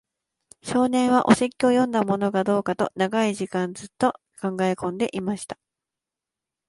[0.63, 5.59] 少年は、お説教を読んだものかどうかと、長い間じっと考えこんでいました。